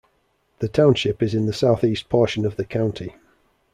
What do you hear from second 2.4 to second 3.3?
of the county.